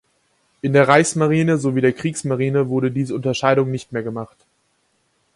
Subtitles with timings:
[0.63, 4.37] In der Reichsmarine sowie der Kriegsmarine wurde diese Unterscheidung nicht mehr gemacht.